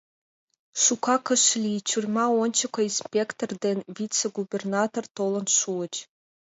[0.83, 5.93] Шукак ыш лий— тюрьма ончыко инспектор ден вице-губернатор толын шуыч.